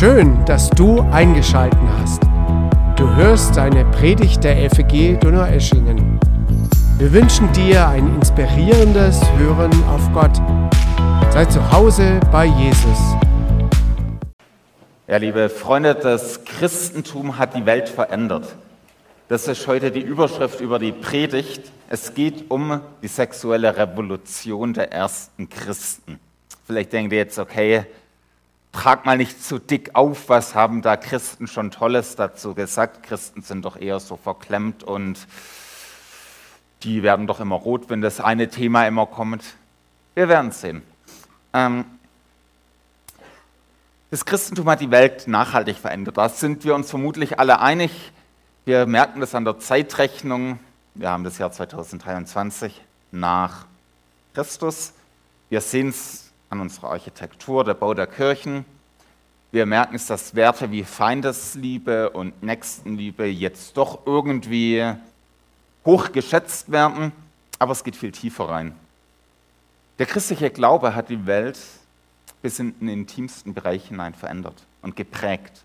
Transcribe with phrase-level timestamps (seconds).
[0.00, 2.22] Schön, dass du eingeschalten hast.
[2.96, 6.18] Du hörst eine Predigt der FEG Donaueschingen.
[6.96, 10.34] Wir wünschen dir ein inspirierendes Hören auf Gott.
[11.30, 12.98] Sei zu Hause bei Jesus.
[15.06, 18.56] Ja, liebe Freunde, das Christentum hat die Welt verändert.
[19.28, 21.70] Das ist heute die Überschrift über die Predigt.
[21.90, 26.18] Es geht um die sexuelle Revolution der ersten Christen.
[26.66, 27.84] Vielleicht denkt ihr jetzt, okay,
[28.72, 33.02] trag mal nicht zu dick auf, was haben da Christen schon Tolles dazu gesagt?
[33.02, 35.26] Christen sind doch eher so verklemmt und
[36.82, 39.44] die werden doch immer rot, wenn das eine Thema immer kommt.
[40.14, 40.82] Wir werden sehen.
[41.52, 41.84] Ähm,
[44.10, 46.16] das Christentum hat die Welt nachhaltig verändert.
[46.16, 48.12] Da sind wir uns vermutlich alle einig.
[48.64, 50.58] Wir merken das an der Zeitrechnung.
[50.94, 52.80] Wir haben das Jahr 2023
[53.12, 53.66] nach
[54.34, 54.92] Christus.
[55.48, 58.64] Wir sehen es an unserer Architektur, der Bau der Kirchen.
[59.52, 64.92] Wir merken es, dass Werte wie Feindesliebe und Nächstenliebe jetzt doch irgendwie
[65.84, 67.12] hoch geschätzt werden,
[67.58, 68.74] aber es geht viel tiefer rein.
[69.98, 71.58] Der christliche Glaube hat die Welt
[72.42, 75.62] bis in den intimsten Bereich hinein verändert und geprägt.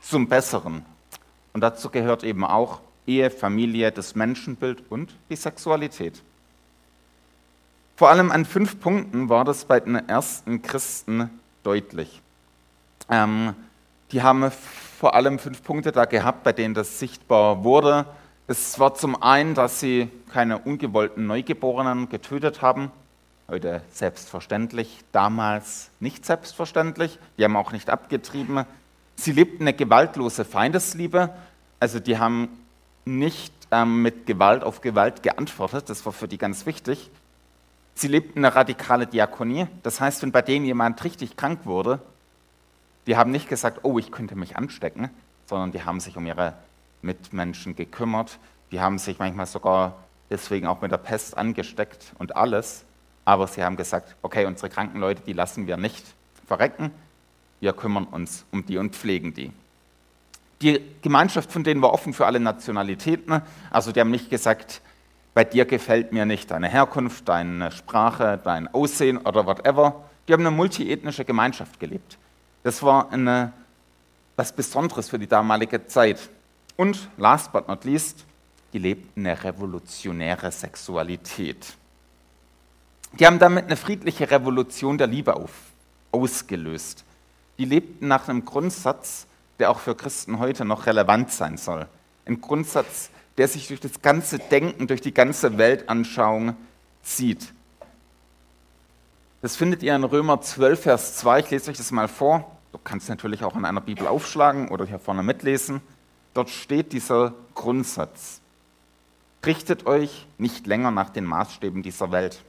[0.00, 0.84] Zum Besseren.
[1.52, 6.22] Und dazu gehört eben auch Ehe, Familie, das Menschenbild und die Sexualität.
[7.96, 11.30] Vor allem an fünf Punkten war das bei den ersten Christen
[11.62, 12.20] deutlich.
[13.08, 13.54] Ähm,
[14.12, 14.50] die haben
[14.98, 18.04] vor allem fünf Punkte da gehabt, bei denen das sichtbar wurde.
[18.48, 22.90] Es war zum einen, dass sie keine ungewollten Neugeborenen getötet haben.
[23.48, 27.18] Heute selbstverständlich, damals nicht selbstverständlich.
[27.38, 28.66] Die haben auch nicht abgetrieben.
[29.14, 31.30] Sie lebten eine gewaltlose Feindesliebe.
[31.80, 32.50] Also die haben
[33.06, 35.88] nicht ähm, mit Gewalt auf Gewalt geantwortet.
[35.88, 37.10] Das war für die ganz wichtig.
[37.96, 39.66] Sie lebten eine radikale Diakonie.
[39.82, 41.98] Das heißt, wenn bei denen jemand richtig krank wurde,
[43.06, 45.08] die haben nicht gesagt, oh, ich könnte mich anstecken,
[45.46, 46.52] sondern die haben sich um ihre
[47.00, 48.38] Mitmenschen gekümmert.
[48.70, 49.94] Die haben sich manchmal sogar
[50.28, 52.84] deswegen auch mit der Pest angesteckt und alles.
[53.24, 56.04] Aber sie haben gesagt, okay, unsere kranken Leute, die lassen wir nicht
[56.46, 56.90] verrecken.
[57.60, 59.52] Wir kümmern uns um die und pflegen die.
[60.60, 63.40] Die Gemeinschaft von denen war offen für alle Nationalitäten.
[63.70, 64.82] Also die haben nicht gesagt,
[65.36, 70.02] bei dir gefällt mir nicht deine Herkunft, deine Sprache, dein Aussehen oder whatever.
[70.26, 72.16] Die haben eine multiethnische Gemeinschaft gelebt.
[72.62, 73.52] Das war eine,
[74.36, 76.30] was Besonderes für die damalige Zeit.
[76.78, 78.24] Und last but not least,
[78.72, 81.66] die lebten eine revolutionäre Sexualität.
[83.18, 85.52] Die haben damit eine friedliche Revolution der Liebe auf,
[86.12, 87.04] ausgelöst.
[87.58, 89.26] Die lebten nach einem Grundsatz,
[89.58, 91.86] der auch für Christen heute noch relevant sein soll.
[92.24, 96.56] Ein Grundsatz, der sich durch das ganze Denken, durch die ganze Weltanschauung
[97.02, 97.52] zieht.
[99.42, 101.40] Das findet ihr in Römer 12, Vers 2.
[101.40, 102.50] Ich lese euch das mal vor.
[102.72, 105.80] Du kannst natürlich auch in einer Bibel aufschlagen oder hier vorne mitlesen.
[106.34, 108.40] Dort steht dieser Grundsatz.
[109.44, 112.42] Richtet euch nicht länger nach den Maßstäben dieser Welt,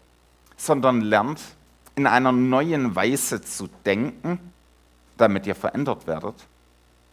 [0.56, 1.40] sondern lernt
[1.96, 4.40] in einer neuen Weise zu denken,
[5.18, 6.48] damit ihr verändert werdet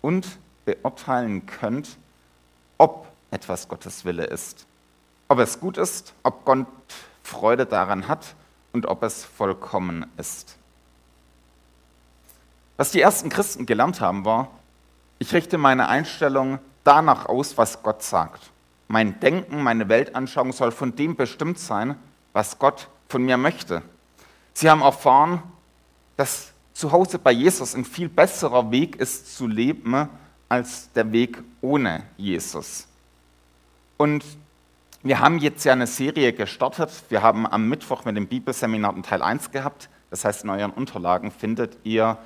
[0.01, 1.99] und beurteilen könnt,
[2.79, 4.67] ob etwas Gottes Wille ist.
[5.29, 6.67] Ob es gut ist, ob Gott
[7.23, 8.35] Freude daran hat
[8.73, 10.57] und ob es vollkommen ist.
[12.77, 14.51] Was die ersten Christen gelernt haben, war,
[15.19, 18.51] ich richte meine Einstellung danach aus, was Gott sagt.
[18.89, 21.97] Mein Denken, meine Weltanschauung soll von dem bestimmt sein,
[22.33, 23.83] was Gott von mir möchte.
[24.53, 25.43] Sie haben erfahren,
[26.17, 30.09] dass zu Hause bei Jesus ein viel besserer Weg ist zu leben
[30.49, 32.87] als der Weg ohne Jesus.
[33.97, 34.25] Und
[35.03, 37.05] wir haben jetzt ja eine Serie gestartet.
[37.11, 39.89] Wir haben am Mittwoch mit dem Bibelseminar Teil 1 gehabt.
[40.11, 42.19] Das heißt, in euren Unterlagen findet ihr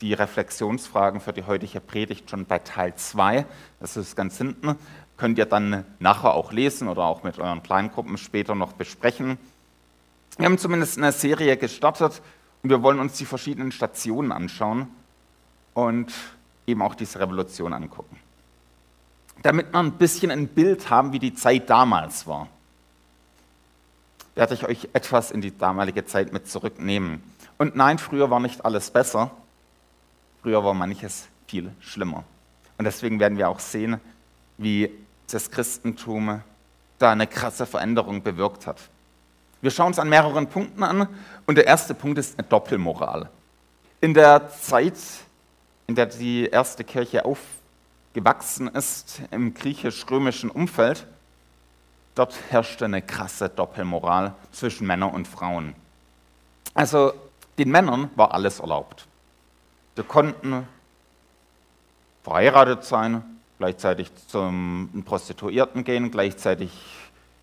[0.00, 3.46] die Reflexionsfragen für die heutige Predigt schon bei Teil 2.
[3.80, 4.76] Das ist ganz hinten.
[5.16, 9.38] Könnt ihr dann nachher auch lesen oder auch mit euren Kleingruppen später noch besprechen.
[10.36, 12.22] Wir haben zumindest eine Serie gestartet
[12.62, 14.86] und wir wollen uns die verschiedenen Stationen anschauen
[15.74, 16.12] und
[16.66, 18.18] eben auch diese Revolution angucken
[19.42, 22.48] damit wir ein bisschen ein Bild haben, wie die Zeit damals war,
[24.34, 27.22] werde ich euch etwas in die damalige Zeit mit zurücknehmen.
[27.58, 29.30] Und nein, früher war nicht alles besser,
[30.42, 32.24] früher war manches viel schlimmer.
[32.78, 34.00] Und deswegen werden wir auch sehen,
[34.56, 34.90] wie
[35.30, 36.42] das Christentum
[36.98, 38.78] da eine krasse Veränderung bewirkt hat.
[39.60, 41.08] Wir schauen uns an mehreren Punkten an
[41.46, 43.28] und der erste Punkt ist eine Doppelmoral.
[44.00, 44.94] In der Zeit,
[45.88, 47.40] in der die erste Kirche auf
[48.14, 51.06] gewachsen ist im griechisch-römischen Umfeld,
[52.14, 55.74] dort herrschte eine krasse Doppelmoral zwischen Männern und Frauen.
[56.74, 57.12] Also
[57.58, 59.06] den Männern war alles erlaubt.
[59.96, 60.66] Sie konnten
[62.22, 63.22] verheiratet sein,
[63.58, 66.70] gleichzeitig zum Prostituierten gehen, gleichzeitig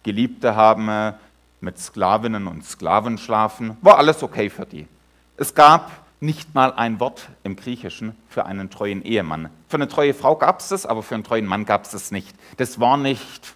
[0.03, 1.15] Geliebte haben,
[1.61, 4.87] mit Sklavinnen und Sklaven schlafen, war alles okay für die.
[5.35, 9.49] Es gab nicht mal ein Wort im Griechischen für einen treuen Ehemann.
[9.67, 12.11] Für eine treue Frau gab es das, aber für einen treuen Mann gab es das
[12.11, 12.35] nicht.
[12.57, 13.53] Das war nicht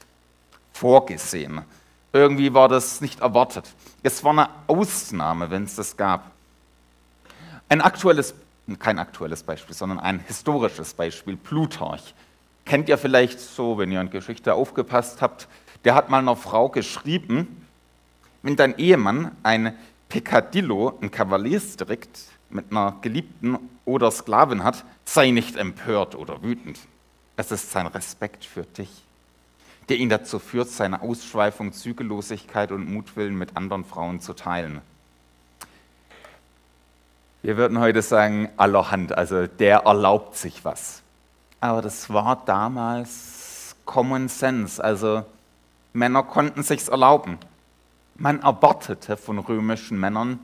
[0.74, 1.62] vorgesehen.
[2.12, 3.66] Irgendwie war das nicht erwartet.
[4.04, 6.32] Es war eine Ausnahme, wenn es das gab.
[7.68, 8.34] Ein aktuelles,
[8.80, 12.14] kein aktuelles Beispiel, sondern ein historisches Beispiel, Plutarch.
[12.66, 15.48] Kennt ihr vielleicht so, wenn ihr in Geschichte aufgepasst habt,
[15.86, 17.66] der hat mal einer Frau geschrieben,
[18.42, 19.76] wenn dein Ehemann ein
[20.08, 22.20] Peccadillo, ein Kavaliersdelikt
[22.50, 26.80] mit einer Geliebten oder Sklavin hat, sei nicht empört oder wütend.
[27.38, 28.90] Es ist sein Respekt für dich,
[29.88, 34.82] der ihn dazu führt, seine Ausschweifung, Zügellosigkeit und Mutwillen mit anderen Frauen zu teilen.
[37.42, 41.02] Wir würden heute sagen, allerhand, also der erlaubt sich was.
[41.62, 45.24] Aber das war damals Common Sense, also
[45.94, 47.38] Männer konnten sich's erlauben.
[48.16, 50.40] Man erwartete von römischen Männern,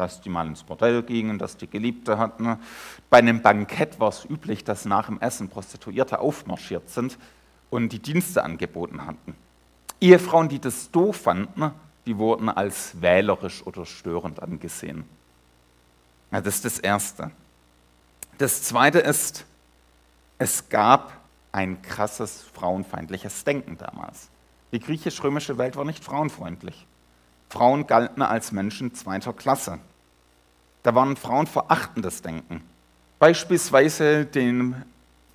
[0.00, 2.58] dass die mal ins Bordell gingen, dass die Geliebte hatten.
[3.10, 7.18] Bei einem Bankett war es üblich, dass nach dem Essen Prostituierte aufmarschiert sind
[7.68, 9.34] und die Dienste angeboten hatten.
[10.00, 11.70] Ehefrauen, die das doof fanden,
[12.06, 15.04] die wurden als wählerisch oder störend angesehen.
[16.32, 17.30] Ja, das ist das Erste.
[18.38, 19.44] Das Zweite ist,
[20.38, 21.12] es gab
[21.52, 24.28] ein krasses frauenfeindliches Denken damals.
[24.72, 26.86] Die griechisch-römische Welt war nicht frauenfreundlich.
[27.50, 29.80] Frauen galten als Menschen zweiter Klasse.
[30.82, 32.62] Da war ein frauenverachtendes Denken.
[33.18, 34.82] Beispielsweise den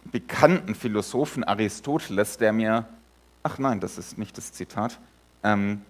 [0.06, 2.86] bekannten Philosophen Aristoteles, der mir,
[3.44, 5.00] ach nein, das ist nicht das Zitat,
[5.44, 5.82] ähm,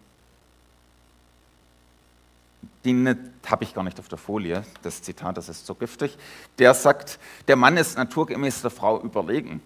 [2.84, 6.18] den habe ich gar nicht auf der Folie, das Zitat, das ist so giftig,
[6.60, 9.62] der sagt, der Mann ist naturgemäß der Frau überlegen.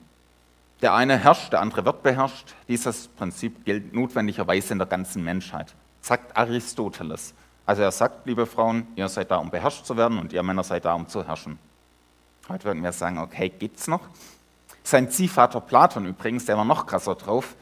[0.82, 2.56] Der eine herrscht, der andere wird beherrscht.
[2.70, 7.34] Dieses Prinzip gilt notwendigerweise in der ganzen Menschheit sagt Aristoteles.
[7.70, 10.64] Also er sagt, liebe Frauen, ihr seid da, um beherrscht zu werden und ihr Männer
[10.64, 11.60] seid da, um zu herrschen.
[12.50, 14.02] Heute würden wir sagen, okay, geht's noch?
[14.82, 17.56] Sein Ziehvater Platon übrigens, der war noch krasser drauf,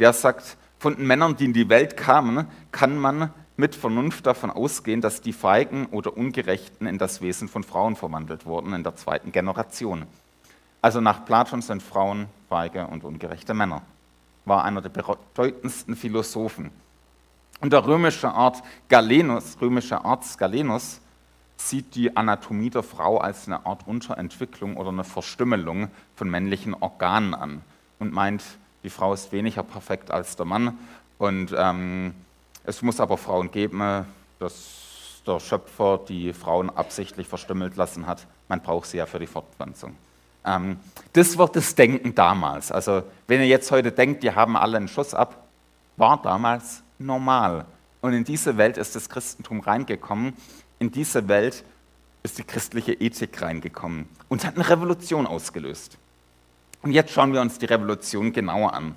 [0.00, 4.50] der sagt, von den Männern, die in die Welt kamen, kann man mit Vernunft davon
[4.50, 8.96] ausgehen, dass die Feigen oder Ungerechten in das Wesen von Frauen verwandelt wurden in der
[8.96, 10.06] zweiten Generation.
[10.80, 13.82] Also nach Platon sind Frauen feige und ungerechte Männer.
[14.44, 16.72] War einer der bedeutendsten Philosophen.
[17.62, 21.00] Und der römische Art Galenus, römische Arzt Galenus
[21.56, 27.34] sieht die Anatomie der Frau als eine Art Unterentwicklung oder eine Verstümmelung von männlichen Organen
[27.34, 27.62] an
[28.00, 28.42] und meint,
[28.82, 30.76] die Frau ist weniger perfekt als der Mann
[31.18, 32.14] und ähm,
[32.64, 34.06] es muss aber Frauen geben,
[34.40, 38.26] dass der Schöpfer die Frauen absichtlich verstümmelt lassen hat.
[38.48, 39.94] Man braucht sie ja für die Fortpflanzung.
[40.44, 40.80] Ähm,
[41.12, 42.72] das wird das Denken damals.
[42.72, 45.44] Also wenn ihr jetzt heute denkt, die haben alle einen Schuss ab,
[45.96, 47.66] war damals normal.
[48.00, 50.34] Und in diese Welt ist das Christentum reingekommen.
[50.78, 51.64] In diese Welt
[52.22, 55.98] ist die christliche Ethik reingekommen und hat eine Revolution ausgelöst.
[56.82, 58.96] Und jetzt schauen wir uns die Revolution genauer an.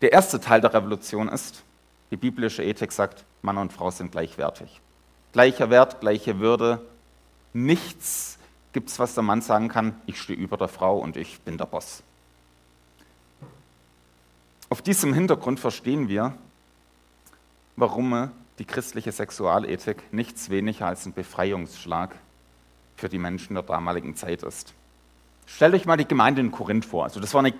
[0.00, 1.62] Der erste Teil der Revolution ist,
[2.10, 4.80] die biblische Ethik sagt, Mann und Frau sind gleichwertig.
[5.32, 6.80] Gleicher Wert, gleiche Würde.
[7.52, 8.38] Nichts
[8.72, 11.58] gibt es, was der Mann sagen kann, ich stehe über der Frau und ich bin
[11.58, 12.02] der Boss.
[14.68, 16.34] Auf diesem Hintergrund verstehen wir,
[17.80, 22.14] warum die christliche Sexualethik nichts weniger als ein Befreiungsschlag
[22.96, 24.74] für die Menschen der damaligen Zeit ist.
[25.46, 27.04] Stellt euch mal die Gemeinde in Korinth vor.
[27.04, 27.54] Also das war eine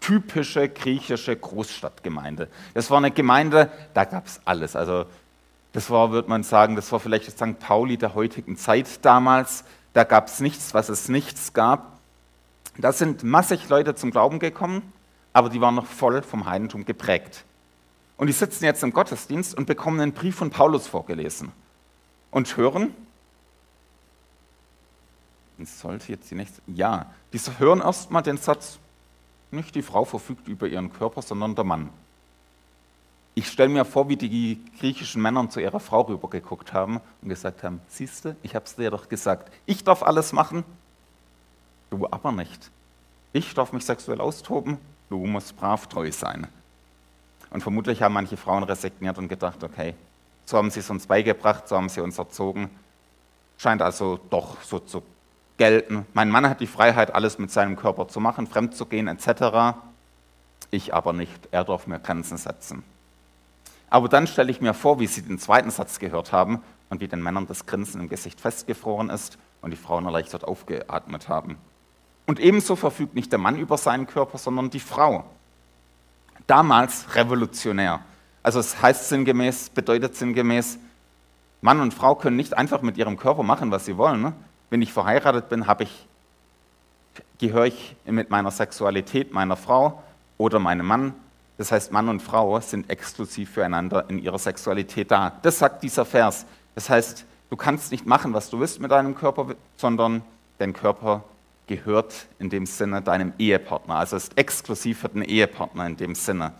[0.00, 2.48] typische griechische Großstadtgemeinde.
[2.74, 4.76] Das war eine Gemeinde, da gab es alles.
[4.76, 5.06] Also
[5.72, 7.58] das war, würde man sagen, das war vielleicht das St.
[7.58, 9.64] Pauli der heutigen Zeit damals.
[9.94, 11.98] Da gab es nichts, was es nichts gab.
[12.76, 14.92] Da sind massig Leute zum Glauben gekommen,
[15.32, 17.44] aber die waren noch voll vom Heidentum geprägt.
[18.16, 21.52] Und die sitzen jetzt im Gottesdienst und bekommen einen Brief von Paulus vorgelesen
[22.30, 22.94] und hören,
[25.62, 28.78] sollte jetzt die nächste, ja, die hören erstmal den Satz,
[29.50, 31.90] nicht die Frau verfügt über ihren Körper, sondern der Mann.
[33.36, 37.62] Ich stelle mir vor, wie die griechischen Männer zu ihrer Frau rübergeguckt haben und gesagt
[37.62, 40.64] haben, siehste, ich habe es dir doch gesagt, ich darf alles machen,
[41.90, 42.70] du aber nicht.
[43.32, 44.78] Ich darf mich sexuell austoben,
[45.08, 46.46] du musst brav treu sein.
[47.54, 49.94] Und vermutlich haben manche Frauen resigniert und gedacht, okay,
[50.44, 52.68] so haben sie es uns beigebracht, so haben sie uns erzogen.
[53.58, 55.04] Scheint also doch so zu
[55.56, 56.04] gelten.
[56.14, 59.78] Mein Mann hat die Freiheit, alles mit seinem Körper zu machen, fremd zu gehen etc.
[60.72, 61.48] Ich aber nicht.
[61.52, 62.82] Er darf mir Grenzen setzen.
[63.88, 67.06] Aber dann stelle ich mir vor, wie sie den zweiten Satz gehört haben und wie
[67.06, 71.56] den Männern das Grinsen im Gesicht festgefroren ist und die Frauen erleichtert aufgeatmet haben.
[72.26, 75.24] Und ebenso verfügt nicht der Mann über seinen Körper, sondern die Frau.
[76.46, 78.00] Damals revolutionär.
[78.42, 80.78] Also es heißt sinngemäß, bedeutet sinngemäß,
[81.62, 84.20] Mann und Frau können nicht einfach mit ihrem Körper machen, was sie wollen.
[84.20, 84.34] Ne?
[84.68, 86.06] Wenn ich verheiratet bin, habe ich,
[87.38, 90.02] gehöre ich mit meiner Sexualität meiner Frau
[90.36, 91.14] oder meinem Mann.
[91.56, 95.32] Das heißt, Mann und Frau sind exklusiv füreinander in ihrer Sexualität da.
[95.40, 96.44] Das sagt dieser Vers.
[96.74, 100.22] Das heißt, du kannst nicht machen, was du willst mit deinem Körper, sondern
[100.58, 101.24] dein Körper
[101.66, 103.96] gehört in dem Sinne deinem Ehepartner.
[103.96, 106.52] Also ist exklusiv für den Ehepartner in dem Sinne.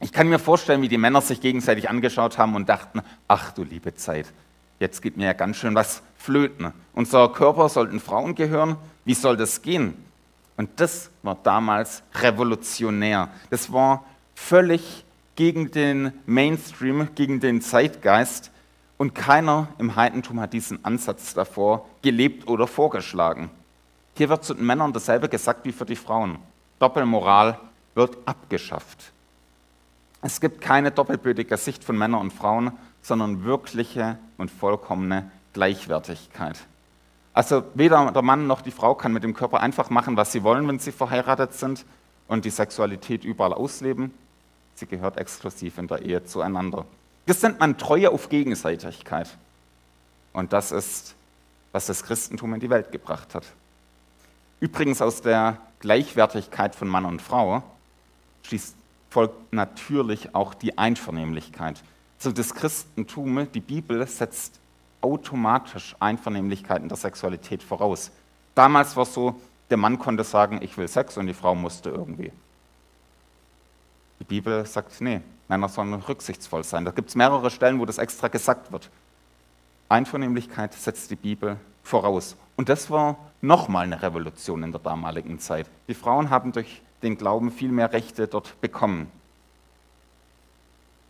[0.00, 3.64] Ich kann mir vorstellen, wie die Männer sich gegenseitig angeschaut haben und dachten, ach du
[3.64, 4.32] liebe Zeit,
[4.78, 6.72] jetzt geht mir ja ganz schön was flöten.
[6.94, 9.94] Unser Körper sollten Frauen gehören, wie soll das gehen?
[10.56, 13.28] Und das war damals revolutionär.
[13.50, 14.04] Das war
[14.34, 15.04] völlig
[15.36, 18.50] gegen den Mainstream, gegen den Zeitgeist.
[18.96, 23.50] Und keiner im Heidentum hat diesen Ansatz davor gelebt oder vorgeschlagen.
[24.14, 26.38] Hier wird zu den Männern dasselbe gesagt wie für die Frauen.
[26.78, 27.58] Doppelmoral
[27.94, 29.12] wird abgeschafft.
[30.22, 36.58] Es gibt keine doppelbödige Sicht von Männern und Frauen, sondern wirkliche und vollkommene Gleichwertigkeit.
[37.32, 40.42] Also weder der Mann noch die Frau kann mit dem Körper einfach machen, was sie
[40.42, 41.86] wollen, wenn sie verheiratet sind
[42.28, 44.12] und die Sexualität überall ausleben.
[44.74, 46.84] Sie gehört exklusiv in der Ehe zueinander.
[47.26, 49.28] Das nennt man Treue auf Gegenseitigkeit.
[50.32, 51.14] Und das ist,
[51.72, 53.44] was das Christentum in die Welt gebracht hat.
[54.60, 57.62] Übrigens aus der Gleichwertigkeit von Mann und Frau
[58.42, 58.76] schließt
[59.10, 61.82] folgt natürlich auch die Einvernehmlichkeit.
[62.18, 64.60] So das Christentum, die Bibel setzt
[65.00, 68.10] automatisch Einvernehmlichkeit in der Sexualität voraus.
[68.54, 71.90] Damals war es so, der Mann konnte sagen, ich will Sex und die Frau musste
[71.90, 72.32] irgendwie.
[74.20, 76.84] Die Bibel sagt, nee, Männer sollen rücksichtsvoll sein.
[76.84, 78.90] Da gibt es mehrere Stellen, wo das extra gesagt wird.
[79.88, 82.36] Einvernehmlichkeit setzt die Bibel voraus.
[82.60, 85.66] Und das war nochmal eine Revolution in der damaligen Zeit.
[85.88, 89.10] Die Frauen haben durch den Glauben viel mehr Rechte dort bekommen.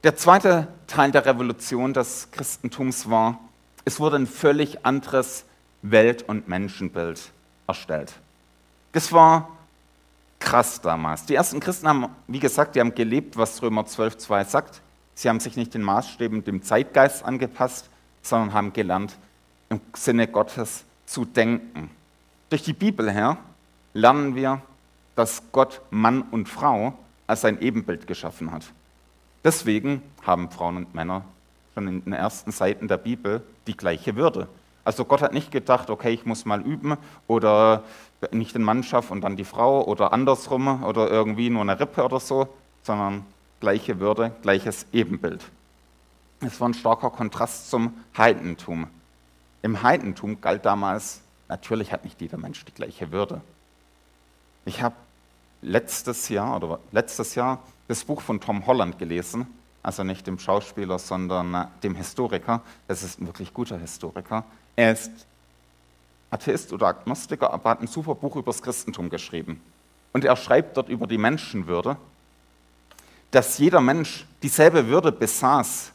[0.05, 3.41] Der zweite Teil der Revolution des Christentums war,
[3.85, 5.45] es wurde ein völlig anderes
[5.83, 7.33] Welt- und Menschenbild
[7.67, 8.13] erstellt.
[8.93, 9.49] Das war
[10.39, 11.27] krass damals.
[11.27, 14.83] Die ersten Christen haben, wie gesagt, die haben gelebt, was Römer 12,2 sagt.
[15.17, 17.91] Sie haben sich nicht den Maßstäben, dem Zeitgeist angepasst,
[18.23, 19.19] sondern haben gelernt,
[19.69, 21.91] im Sinne Gottes zu denken.
[22.51, 23.37] Durch die Bibel her
[23.95, 24.63] lernen wir,
[25.17, 26.95] dass Gott Mann und Frau
[27.27, 28.65] als sein Ebenbild geschaffen hat.
[29.43, 31.25] Deswegen haben Frauen und Männer
[31.75, 34.47] schon in den ersten Seiten der Bibel die gleiche Würde.
[34.85, 37.83] Also Gott hat nicht gedacht, okay, ich muss mal üben oder
[38.31, 42.05] nicht den Mann schaffen und dann die Frau oder andersrum oder irgendwie nur eine Rippe
[42.05, 42.49] oder so,
[42.83, 43.27] sondern
[43.59, 45.45] gleiche Würde, gleiches Ebenbild.
[46.41, 48.87] Es war ein starker Kontrast zum Heidentum.
[49.63, 53.41] Im Heidentum galt damals, natürlich hat nicht jeder Mensch die gleiche Würde.
[54.65, 54.95] Ich habe
[55.63, 59.47] letztes Jahr oder letztes Jahr das Buch von Tom Holland gelesen,
[59.83, 62.63] also nicht dem Schauspieler, sondern äh, dem Historiker.
[62.87, 64.45] Es ist ein wirklich guter Historiker.
[64.77, 65.11] Er ist
[66.31, 69.61] Atheist oder Agnostiker, aber hat ein super Buch über das Christentum geschrieben.
[70.13, 71.97] Und er schreibt dort über die Menschenwürde,
[73.31, 75.93] dass jeder Mensch dieselbe Würde besaß,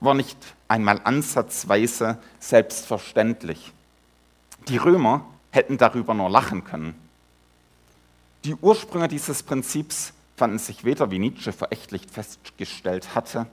[0.00, 0.38] war nicht
[0.70, 3.72] einmal ansatzweise selbstverständlich.
[4.68, 6.94] Die Römer hätten darüber nur lachen können.
[8.44, 13.46] Die Ursprünge dieses Prinzips fanden sich weder, wie Nietzsche verächtlich festgestellt hatte,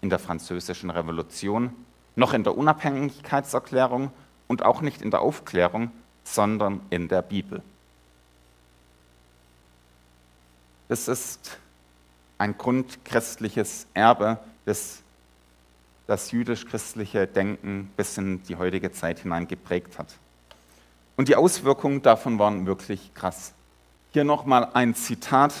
[0.00, 1.72] in der Französischen Revolution,
[2.14, 4.12] noch in der Unabhängigkeitserklärung
[4.46, 5.90] und auch nicht in der Aufklärung,
[6.22, 7.60] sondern in der Bibel.
[10.88, 11.58] Es ist
[12.38, 15.02] ein grundchristliches Erbe, das
[16.06, 20.08] das jüdisch-christliche Denken bis in die heutige Zeit hinein geprägt hat.
[21.16, 23.54] Und die Auswirkungen davon waren wirklich krass.
[24.12, 25.52] Hier nochmal ein Zitat,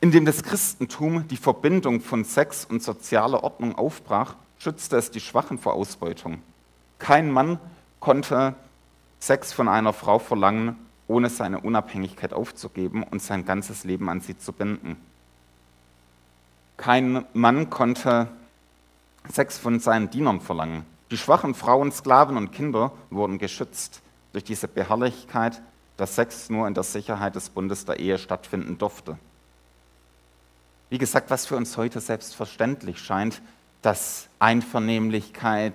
[0.00, 5.20] in dem das Christentum die Verbindung von Sex und sozialer Ordnung aufbrach, schützte es die
[5.20, 6.42] Schwachen vor Ausbeutung.
[6.98, 7.58] Kein Mann
[8.00, 8.54] konnte
[9.20, 10.76] Sex von einer Frau verlangen,
[11.08, 14.96] ohne seine Unabhängigkeit aufzugeben und sein ganzes Leben an sie zu binden.
[16.76, 18.28] Kein Mann konnte
[19.32, 20.84] Sex von seinen Dienern verlangen.
[21.10, 24.02] Die schwachen Frauen, Sklaven und Kinder wurden geschützt
[24.32, 25.62] durch diese Beharrlichkeit
[25.96, 29.18] dass Sex nur in der Sicherheit des Bundes der Ehe stattfinden durfte.
[30.90, 33.42] Wie gesagt, was für uns heute selbstverständlich scheint,
[33.82, 35.74] dass Einvernehmlichkeit,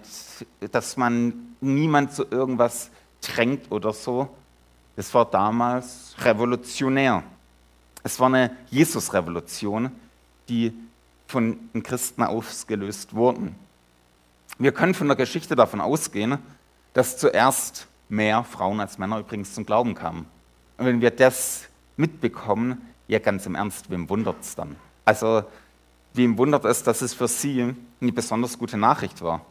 [0.71, 2.91] dass man niemand zu irgendwas
[3.21, 4.29] drängt oder so,
[4.95, 7.23] das war damals revolutionär.
[8.03, 9.91] Es war eine Jesus-Revolution,
[10.49, 10.73] die
[11.31, 13.55] von den Christen ausgelöst wurden.
[14.59, 16.37] Wir können von der Geschichte davon ausgehen,
[16.93, 20.27] dass zuerst mehr Frauen als Männer übrigens zum Glauben kamen.
[20.77, 24.75] Und wenn wir das mitbekommen, ja ganz im Ernst, wem wundert es dann?
[25.05, 25.43] Also,
[26.13, 29.45] wem wundert es, dass es für sie eine besonders gute Nachricht war?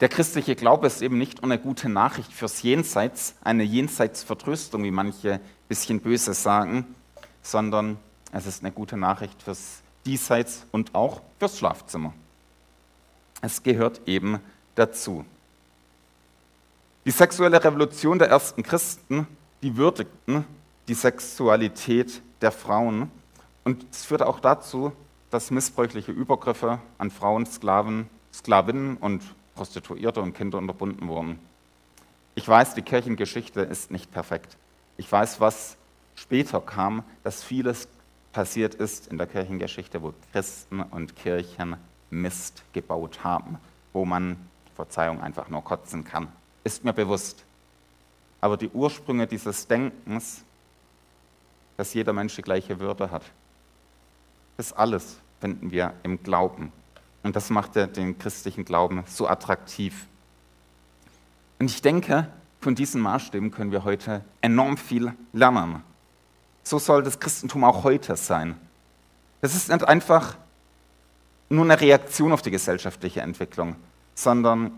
[0.00, 4.90] Der christliche Glaube ist eben nicht nur eine gute Nachricht fürs Jenseits, eine Jenseitsvertröstung, wie
[4.90, 6.86] manche ein bisschen böse sagen,
[7.42, 7.98] sondern
[8.32, 12.12] es ist eine gute Nachricht fürs Diesseits und auch fürs Schlafzimmer.
[13.40, 14.40] Es gehört eben
[14.74, 15.24] dazu.
[17.04, 19.26] Die sexuelle Revolution der ersten Christen,
[19.62, 20.44] die würdigten
[20.88, 23.10] die Sexualität der Frauen
[23.64, 24.92] und es führte auch dazu,
[25.30, 29.22] dass missbräuchliche Übergriffe an Frauen, Sklaven, Sklavinnen und
[29.54, 31.38] Prostituierte und Kinder unterbunden wurden.
[32.34, 34.56] Ich weiß, die Kirchengeschichte ist nicht perfekt.
[34.96, 35.76] Ich weiß, was
[36.14, 37.88] später kam, dass vieles
[38.32, 41.76] passiert ist in der Kirchengeschichte, wo Christen und Kirchen
[42.10, 43.58] Mist gebaut haben,
[43.92, 44.36] wo man,
[44.74, 46.28] Verzeihung, einfach nur kotzen kann.
[46.64, 47.44] Ist mir bewusst.
[48.40, 50.42] Aber die Ursprünge dieses Denkens,
[51.76, 53.22] dass jeder Mensch die gleiche Würde hat,
[54.56, 56.72] das alles finden wir im Glauben.
[57.22, 60.06] Und das macht den christlichen Glauben so attraktiv.
[61.58, 62.28] Und ich denke,
[62.60, 65.82] von diesen Maßstäben können wir heute enorm viel lernen.
[66.64, 68.56] So soll das Christentum auch heute sein.
[69.40, 70.36] Es ist nicht einfach
[71.48, 73.76] nur eine Reaktion auf die gesellschaftliche Entwicklung,
[74.14, 74.72] sondern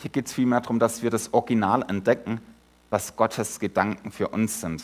[0.00, 2.40] hier geht es vielmehr darum, dass wir das Original entdecken,
[2.88, 4.82] was Gottes Gedanken für uns sind.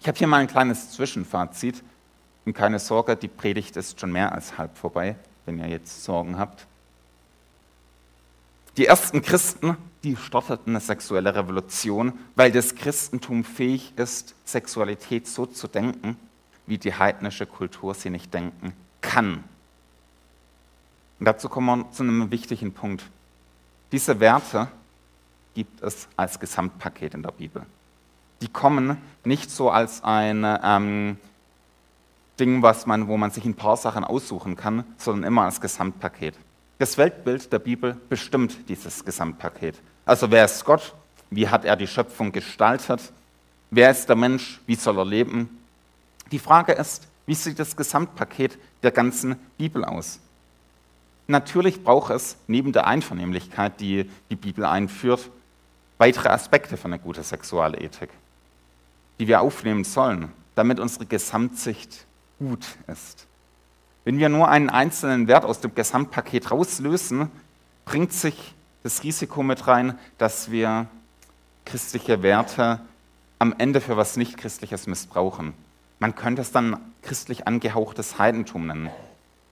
[0.00, 1.82] Ich habe hier mal ein kleines Zwischenfazit
[2.46, 6.38] und keine Sorge, die Predigt ist schon mehr als halb vorbei, wenn ihr jetzt Sorgen
[6.38, 6.66] habt.
[8.76, 9.76] Die ersten Christen,
[10.08, 16.16] die starteten eine sexuelle Revolution, weil das Christentum fähig ist, Sexualität so zu denken,
[16.66, 18.72] wie die heidnische Kultur sie nicht denken
[19.02, 19.44] kann.
[21.18, 23.04] Und dazu kommen wir zu einem wichtigen Punkt.
[23.92, 24.68] Diese Werte
[25.52, 27.66] gibt es als Gesamtpaket in der Bibel.
[28.40, 31.18] Die kommen nicht so als ein ähm,
[32.40, 36.34] Ding, was man, wo man sich ein paar Sachen aussuchen kann, sondern immer als Gesamtpaket.
[36.78, 39.82] Das Weltbild der Bibel bestimmt dieses Gesamtpaket.
[40.08, 40.94] Also wer ist Gott?
[41.28, 43.12] Wie hat er die Schöpfung gestaltet?
[43.70, 44.58] Wer ist der Mensch?
[44.64, 45.58] Wie soll er leben?
[46.32, 50.18] Die Frage ist, wie sieht das Gesamtpaket der ganzen Bibel aus?
[51.26, 55.28] Natürlich braucht es neben der Einvernehmlichkeit, die die Bibel einführt,
[55.98, 58.08] weitere Aspekte von einer guten Sexualethik,
[59.20, 62.06] die wir aufnehmen sollen, damit unsere Gesamtsicht
[62.38, 63.26] gut ist.
[64.04, 67.30] Wenn wir nur einen einzelnen Wert aus dem Gesamtpaket rauslösen,
[67.84, 70.86] bringt sich das Risiko mit rein, dass wir
[71.64, 72.80] christliche Werte
[73.38, 75.54] am Ende für was nicht christliches missbrauchen.
[75.98, 78.90] Man könnte es dann christlich angehauchtes Heidentum nennen.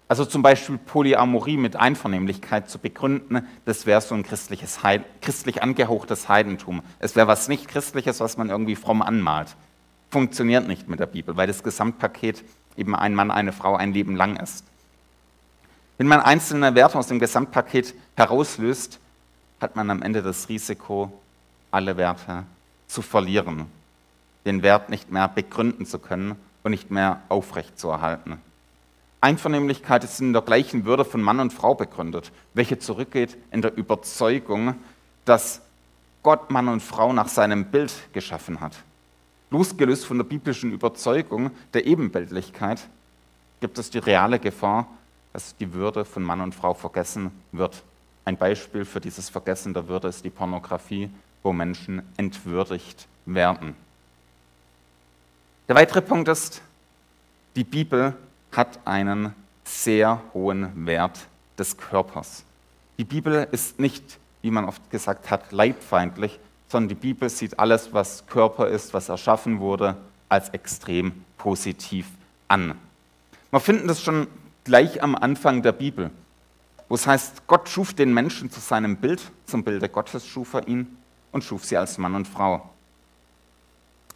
[0.09, 5.63] Also zum Beispiel Polyamorie mit Einvernehmlichkeit zu begründen, das wäre so ein christliches Heid christlich
[5.63, 6.83] angehauchtes Heidentum.
[7.01, 9.57] Es wäre was nicht christliches, was man irgendwie fromm anmalt.
[10.11, 12.45] Funktioniert nicht mit der Bibel, weil das Gesamtpaket
[12.77, 14.65] eben ein Mann, eine Frau ein Leben lang ist.
[15.99, 19.01] Wenn man einzelne Werte aus dem Gesamtpaket herauslöst,
[19.61, 21.13] hat man am Ende das Risiko,
[21.71, 22.45] alle Werte
[22.87, 23.67] zu verlieren,
[24.45, 28.39] den Wert nicht mehr begründen zu können und nicht mehr aufrechtzuerhalten.
[29.21, 33.77] Einvernehmlichkeit ist in der gleichen Würde von Mann und Frau begründet, welche zurückgeht in der
[33.77, 34.75] Überzeugung,
[35.25, 35.63] dass
[36.23, 38.77] Gott Mann und Frau nach seinem Bild geschaffen hat.
[39.51, 42.89] Losgelöst von der biblischen Überzeugung der Ebenbildlichkeit
[43.61, 44.87] gibt es die reale Gefahr,
[45.33, 47.83] dass die Würde von Mann und Frau vergessen wird.
[48.27, 51.09] Ein Beispiel für dieses Vergessen der Würde ist die Pornografie,
[51.45, 53.77] wo Menschen entwürdigt werden.
[55.69, 56.61] Der weitere Punkt ist,
[57.55, 58.15] die Bibel
[58.51, 61.21] hat einen sehr hohen Wert
[61.57, 62.45] des Körpers.
[62.99, 67.93] Die Bibel ist nicht, wie man oft gesagt hat, leibfeindlich, sondern die Bibel sieht alles,
[67.93, 69.97] was Körper ist, was erschaffen wurde,
[70.29, 72.09] als extrem positiv
[72.49, 72.75] an.
[73.53, 74.27] Wir finden das schon
[74.65, 76.11] gleich am Anfang der Bibel,
[76.89, 80.69] wo es heißt, Gott schuf den Menschen zu seinem Bild, zum Bilde Gottes schuf er
[80.69, 80.97] ihn
[81.33, 82.71] und schuf sie als Mann und Frau.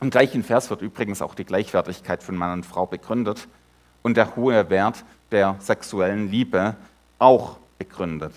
[0.00, 3.48] Im gleichen Vers wird übrigens auch die Gleichwertigkeit von Mann und Frau begründet
[4.02, 6.76] und der hohe Wert der sexuellen Liebe
[7.18, 8.32] auch begründet.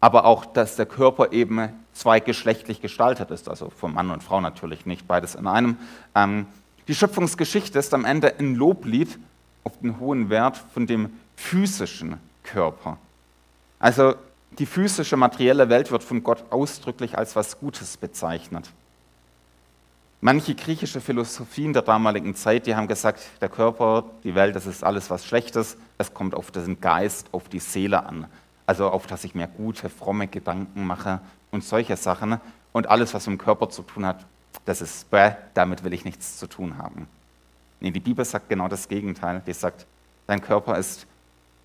[0.00, 4.84] Aber auch, dass der Körper eben zweigeschlechtlich gestaltet ist, also von Mann und Frau natürlich
[4.84, 5.78] nicht, beides in einem.
[6.14, 6.46] Ähm,
[6.86, 9.18] die Schöpfungsgeschichte ist am Ende ein Loblied
[9.64, 12.98] auf den hohen Wert von dem physischen Körper.
[13.78, 14.14] Also
[14.58, 18.70] die physische, materielle Welt wird von Gott ausdrücklich als was Gutes bezeichnet.
[20.22, 24.82] Manche griechische Philosophien der damaligen Zeit, die haben gesagt, der Körper, die Welt, das ist
[24.82, 28.26] alles was Schlechtes, es kommt auf den Geist, auf die Seele an.
[28.64, 32.40] Also auf dass ich mir gute, fromme Gedanken mache und solche Sachen.
[32.72, 34.26] und alles, was mit dem Körper zu tun hat,
[34.66, 37.08] das ist bäh, damit will ich nichts zu tun haben.
[37.80, 39.42] Nee, die Bibel sagt genau das Gegenteil.
[39.46, 39.86] Die sagt,
[40.26, 41.06] dein Körper ist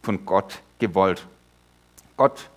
[0.03, 1.27] von Gott gewollt.
[2.21, 2.51] Gott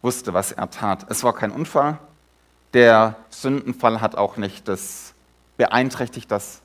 [0.00, 1.06] wusste, was er tat.
[1.10, 1.98] Es war kein Unfall.
[2.72, 5.12] Der Sündenfall hat auch nicht das
[5.56, 6.60] beeinträchtigt, dass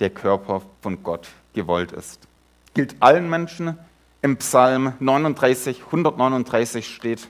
[0.00, 2.28] der Körper von Gott gewollt ist.
[2.74, 3.78] Gilt allen Menschen.
[4.20, 7.26] Im Psalm 39, 139 steht,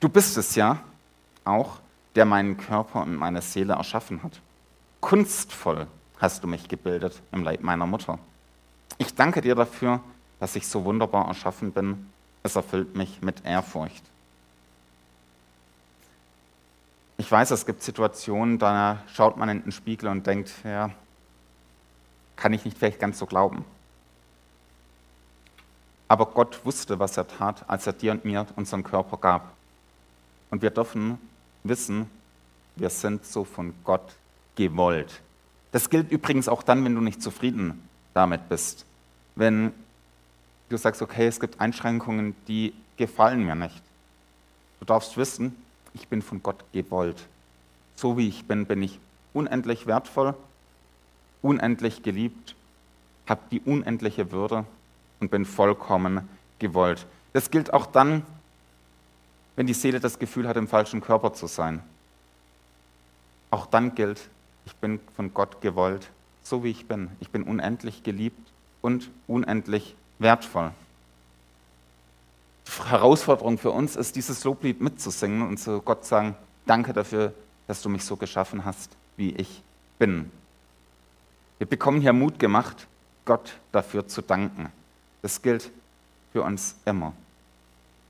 [0.00, 0.78] du bist es ja
[1.44, 1.80] auch,
[2.14, 4.40] der meinen Körper und meine Seele erschaffen hat.
[5.00, 8.18] Kunstvoll hast du mich gebildet im Leib meiner Mutter.
[8.96, 10.00] Ich danke dir dafür,
[10.40, 12.08] dass ich so wunderbar erschaffen bin.
[12.48, 14.02] Es erfüllt mich mit Ehrfurcht.
[17.18, 20.88] Ich weiß, es gibt Situationen, da schaut man in den Spiegel und denkt, ja,
[22.36, 23.66] kann ich nicht vielleicht ganz so glauben.
[26.08, 29.52] Aber Gott wusste, was er tat, als er dir und mir unseren Körper gab.
[30.50, 31.18] Und wir dürfen
[31.64, 32.08] wissen,
[32.76, 34.14] wir sind so von Gott
[34.56, 35.20] gewollt.
[35.70, 38.86] Das gilt übrigens auch dann, wenn du nicht zufrieden damit bist.
[39.34, 39.74] Wenn
[40.68, 43.82] du sagst, okay, es gibt Einschränkungen, die gefallen mir nicht.
[44.80, 45.56] Du darfst wissen,
[45.94, 47.26] ich bin von Gott gewollt.
[47.96, 49.00] So wie ich bin, bin ich
[49.32, 50.34] unendlich wertvoll,
[51.42, 52.54] unendlich geliebt,
[53.26, 54.64] habe die unendliche Würde
[55.20, 56.28] und bin vollkommen
[56.58, 57.06] gewollt.
[57.32, 58.22] Das gilt auch dann,
[59.56, 61.82] wenn die Seele das Gefühl hat, im falschen Körper zu sein.
[63.50, 64.28] Auch dann gilt,
[64.66, 66.10] ich bin von Gott gewollt,
[66.42, 67.10] so wie ich bin.
[67.20, 68.52] Ich bin unendlich geliebt
[68.82, 70.72] und unendlich wertvoll.
[72.66, 77.32] Die Herausforderung für uns ist, dieses Loblied mitzusingen und zu Gott sagen, danke dafür,
[77.66, 79.62] dass du mich so geschaffen hast, wie ich
[79.98, 80.30] bin.
[81.58, 82.86] Wir bekommen hier Mut gemacht,
[83.24, 84.70] Gott dafür zu danken.
[85.22, 85.70] Das gilt
[86.32, 87.12] für uns immer.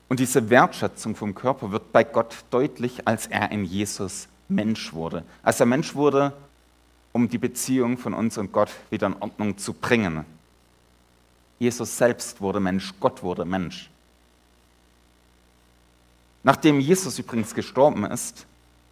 [0.07, 5.23] Und diese Wertschätzung vom Körper wird bei Gott deutlich, als er in Jesus Mensch wurde.
[5.43, 6.33] Als er Mensch wurde,
[7.11, 10.25] um die Beziehung von uns und Gott wieder in Ordnung zu bringen.
[11.59, 13.89] Jesus selbst wurde Mensch, Gott wurde Mensch.
[16.41, 18.47] Nachdem Jesus übrigens gestorben ist,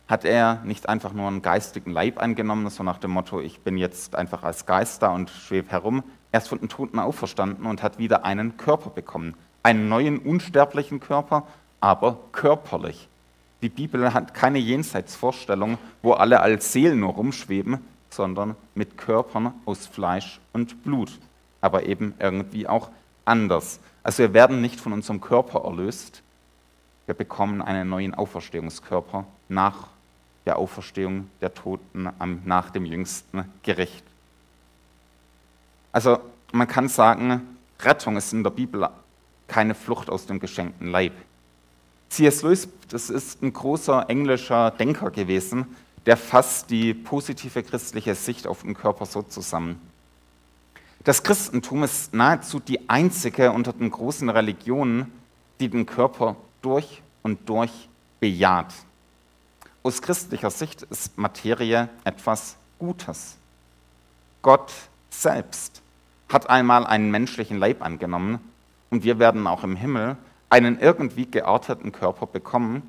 [0.08, 3.78] hat er nicht einfach nur einen geistigen Leib angenommen, so nach dem Motto, ich bin
[3.78, 6.04] jetzt einfach als Geist da und schwebe herum.
[6.32, 9.36] Er ist von den Toten auferstanden und hat wieder einen Körper bekommen.
[9.64, 11.48] Einen neuen, unsterblichen Körper,
[11.80, 13.08] aber körperlich.
[13.62, 19.88] Die Bibel hat keine Jenseitsvorstellung, wo alle als Seelen nur rumschweben, sondern mit Körpern aus
[19.88, 21.18] Fleisch und Blut.
[21.62, 22.90] Aber eben irgendwie auch
[23.26, 23.80] anders.
[24.04, 26.22] Also wir werden nicht von unserem Körper erlöst,
[27.08, 29.88] wir bekommen einen neuen Auferstehungskörper nach
[30.46, 32.10] der Auferstehung der Toten
[32.46, 34.04] nach dem jüngsten Gericht.
[35.92, 36.20] Also
[36.52, 38.90] man kann sagen, Rettung ist in der Bibel
[39.48, 41.14] keine Flucht aus dem geschenkten Leib.
[42.10, 42.42] C.S.
[42.44, 45.66] Lewis, das ist ein großer englischer Denker gewesen,
[46.06, 49.82] der fasst die positive christliche Sicht auf den Körper so zusammen.
[51.08, 55.10] Das Christentum ist nahezu die einzige unter den großen Religionen,
[55.58, 57.88] die den Körper durch und durch
[58.20, 58.74] bejaht.
[59.84, 63.38] Aus christlicher Sicht ist Materie etwas Gutes.
[64.42, 64.74] Gott
[65.10, 65.82] selbst
[66.28, 68.40] hat einmal einen menschlichen Leib angenommen
[68.90, 70.18] und wir werden auch im Himmel
[70.50, 72.84] einen irgendwie gearteten Körper bekommen,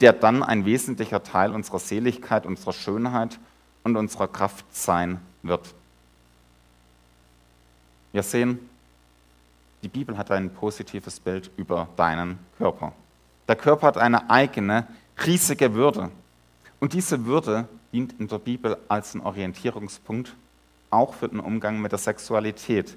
[0.00, 3.40] der dann ein wesentlicher Teil unserer Seligkeit, unserer Schönheit
[3.82, 5.74] und unserer Kraft sein wird.
[8.12, 8.58] Wir sehen,
[9.82, 12.92] die Bibel hat ein positives Bild über deinen Körper.
[13.48, 14.86] Der Körper hat eine eigene,
[15.24, 16.10] riesige Würde.
[16.80, 20.34] Und diese Würde dient in der Bibel als ein Orientierungspunkt,
[20.90, 22.96] auch für den Umgang mit der Sexualität.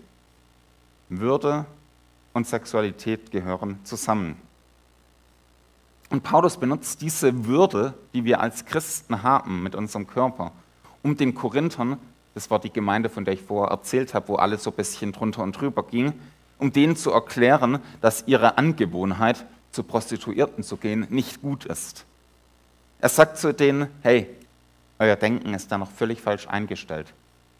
[1.09, 1.65] Würde
[2.33, 4.35] und Sexualität gehören zusammen.
[6.09, 10.51] Und Paulus benutzt diese Würde, die wir als Christen haben mit unserem Körper,
[11.03, 11.97] um den Korinthern,
[12.33, 15.11] das war die Gemeinde, von der ich vorher erzählt habe, wo alles so ein bisschen
[15.11, 16.13] drunter und drüber ging,
[16.57, 22.05] um denen zu erklären, dass ihre Angewohnheit, zu Prostituierten zu gehen, nicht gut ist.
[23.01, 24.27] Er sagt zu denen, hey,
[24.97, 27.13] euer Denken ist da noch völlig falsch eingestellt.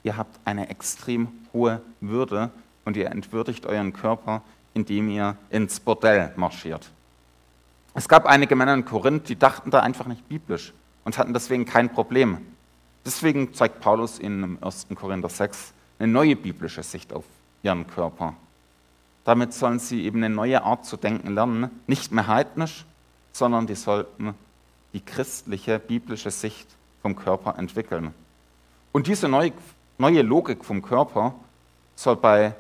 [0.04, 2.50] Ihr habt eine extrem hohe Würde
[2.84, 4.42] und ihr entwürdigt euren Körper,
[4.74, 6.90] indem ihr ins Bordell marschiert.
[7.94, 10.74] Es gab einige Männer in Korinth, die dachten da einfach nicht biblisch
[11.06, 12.40] und hatten deswegen kein Problem.
[13.06, 14.88] Deswegen zeigt Paulus in 1.
[14.96, 17.26] Korinther 6 eine neue biblische Sicht auf
[17.64, 18.36] ihren Körper.
[19.26, 22.86] Damit sollen sie eben eine neue Art zu denken lernen, nicht mehr heidnisch,
[23.32, 24.34] sondern die sollten
[24.94, 26.68] die christliche, biblische Sicht
[27.02, 28.14] vom Körper entwickeln.
[28.92, 29.54] Und diese neue,
[29.98, 31.36] neue Logik vom Körper
[31.96, 32.56] soll bei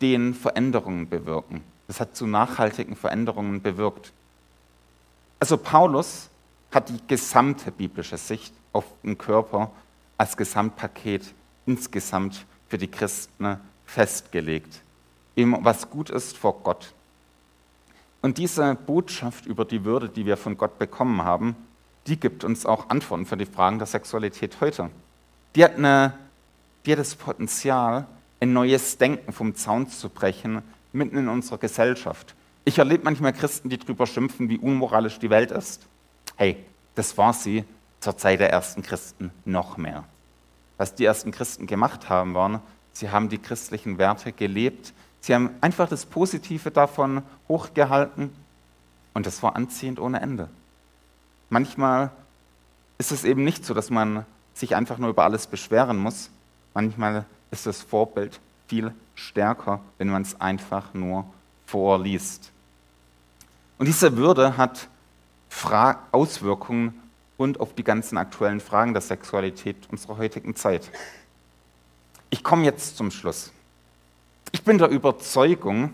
[0.00, 1.62] den Veränderungen bewirken.
[1.86, 4.12] Das hat zu nachhaltigen Veränderungen bewirkt.
[5.38, 6.28] Also Paulus
[6.72, 9.70] hat die gesamte biblische Sicht auf den Körper
[10.18, 11.34] als Gesamtpaket
[11.66, 14.80] insgesamt für die Christen festgelegt.
[15.36, 16.92] Was gut ist vor Gott.
[18.20, 21.56] Und diese Botschaft über die Würde, die wir von Gott bekommen haben,
[22.06, 24.90] die gibt uns auch Antworten für die Fragen der Sexualität heute.
[25.54, 26.14] Die hat, eine,
[26.84, 28.06] die hat das Potenzial,
[28.40, 32.34] ein neues Denken vom Zaun zu brechen, mitten in unserer Gesellschaft.
[32.64, 35.86] Ich erlebe manchmal Christen, die darüber schimpfen, wie unmoralisch die Welt ist.
[36.36, 36.56] Hey,
[36.94, 37.64] das war sie
[38.02, 40.04] zur Zeit der ersten Christen noch mehr.
[40.76, 42.60] Was die ersten Christen gemacht haben, waren,
[42.92, 48.30] sie haben die christlichen Werte gelebt, sie haben einfach das Positive davon hochgehalten
[49.14, 50.48] und das war anziehend ohne Ende.
[51.48, 52.10] Manchmal
[52.98, 56.30] ist es eben nicht so, dass man sich einfach nur über alles beschweren muss.
[56.74, 61.24] Manchmal ist das Vorbild viel stärker, wenn man es einfach nur
[61.66, 62.50] vorliest.
[63.78, 64.88] Und diese Würde hat
[65.48, 67.01] Fra Auswirkungen
[67.42, 70.90] und auf die ganzen aktuellen Fragen der Sexualität unserer heutigen Zeit.
[72.30, 73.52] Ich komme jetzt zum Schluss.
[74.52, 75.92] Ich bin der Überzeugung,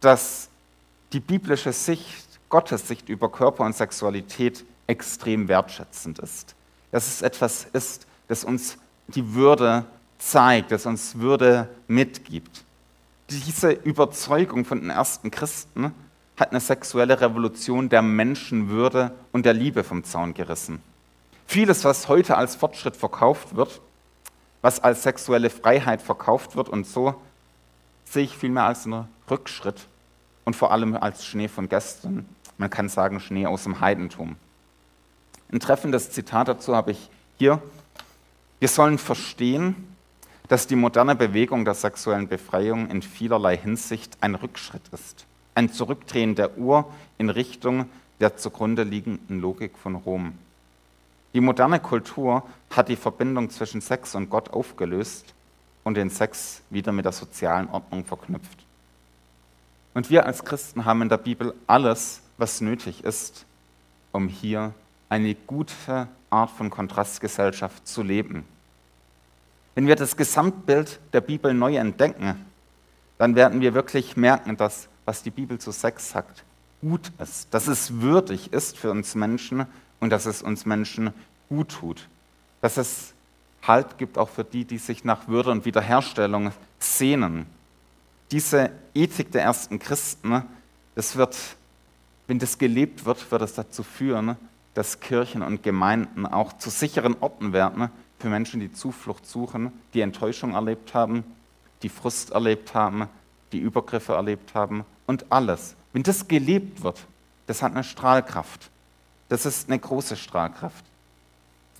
[0.00, 0.48] dass
[1.12, 6.54] die biblische Sicht, Gottes Sicht über Körper und Sexualität extrem wertschätzend ist.
[6.92, 8.76] Dass es etwas ist, das uns
[9.08, 9.84] die Würde
[10.18, 12.64] zeigt, das uns Würde mitgibt.
[13.30, 15.94] Diese Überzeugung von den ersten Christen
[16.38, 20.80] hat eine sexuelle Revolution der Menschenwürde und der Liebe vom Zaun gerissen.
[21.46, 23.80] Vieles, was heute als Fortschritt verkauft wird,
[24.62, 27.14] was als sexuelle Freiheit verkauft wird und so,
[28.04, 29.86] sehe ich vielmehr als einen Rückschritt
[30.44, 32.28] und vor allem als Schnee von gestern.
[32.56, 34.36] Man kann sagen Schnee aus dem Heidentum.
[35.50, 37.60] Ein treffendes Zitat dazu habe ich hier.
[38.60, 39.96] Wir sollen verstehen,
[40.48, 45.26] dass die moderne Bewegung der sexuellen Befreiung in vielerlei Hinsicht ein Rückschritt ist
[45.58, 47.86] ein Zurückdrehen der Uhr in Richtung
[48.20, 50.34] der zugrunde liegenden Logik von Rom.
[51.34, 55.34] Die moderne Kultur hat die Verbindung zwischen Sex und Gott aufgelöst
[55.82, 58.64] und den Sex wieder mit der sozialen Ordnung verknüpft.
[59.94, 63.44] Und wir als Christen haben in der Bibel alles, was nötig ist,
[64.12, 64.72] um hier
[65.08, 68.44] eine gute Art von Kontrastgesellschaft zu leben.
[69.74, 72.46] Wenn wir das Gesamtbild der Bibel neu entdecken,
[73.18, 76.44] dann werden wir wirklich merken, dass was die Bibel zu Sex sagt,
[76.82, 79.64] gut ist, dass es würdig ist für uns Menschen
[80.00, 81.14] und dass es uns Menschen
[81.48, 82.06] gut tut.
[82.60, 83.14] Dass es
[83.62, 87.46] Halt gibt auch für die, die sich nach Würde und Wiederherstellung sehnen.
[88.30, 90.42] Diese Ethik der ersten Christen,
[90.94, 91.38] das wird,
[92.26, 94.36] wenn das gelebt wird, wird es dazu führen,
[94.74, 100.02] dass Kirchen und Gemeinden auch zu sicheren Orten werden für Menschen, die Zuflucht suchen, die
[100.02, 101.24] Enttäuschung erlebt haben,
[101.82, 103.08] die Frust erlebt haben,
[103.52, 105.74] die Übergriffe erlebt haben und alles.
[105.92, 107.06] Wenn das gelebt wird,
[107.46, 108.70] das hat eine Strahlkraft.
[109.28, 110.84] Das ist eine große Strahlkraft.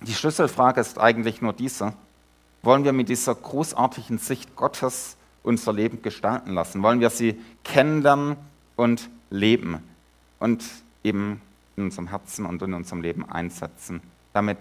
[0.01, 1.93] Die Schlüsselfrage ist eigentlich nur diese.
[2.61, 6.81] Wollen wir mit dieser großartigen Sicht Gottes unser Leben gestalten lassen?
[6.83, 8.37] Wollen wir sie kennenlernen
[8.75, 9.83] und leben
[10.39, 10.63] und
[11.03, 11.41] eben
[11.75, 14.01] in unserem Herzen und in unserem Leben einsetzen,
[14.33, 14.57] damit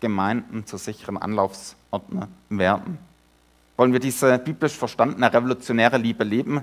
[0.00, 2.98] Gemeinden zu sicheren Anlaufsorten werden?
[3.76, 6.62] Wollen wir diese biblisch verstandene revolutionäre Liebe leben,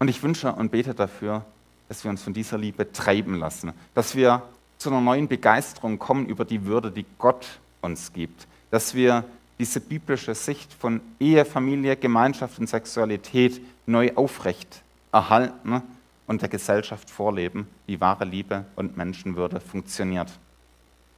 [0.00, 1.44] und ich wünsche und bete dafür,
[1.88, 4.42] dass wir uns von dieser Liebe treiben lassen, dass wir
[4.78, 9.24] zu einer neuen Begeisterung kommen über die Würde, die Gott uns gibt, dass wir
[9.58, 15.82] diese biblische Sicht von Ehe, Familie, Gemeinschaft und Sexualität neu aufrecht erhalten
[16.26, 20.30] und der Gesellschaft vorleben, wie wahre Liebe und Menschenwürde funktioniert.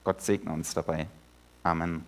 [0.02, 1.06] Gott segne uns dabei.
[1.62, 2.04] Amen.